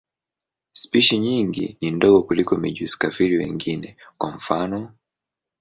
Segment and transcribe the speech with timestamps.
[0.73, 4.91] Spishi nyingi ni ndogo kuliko mijusi-kafiri wengine, kwa mfano.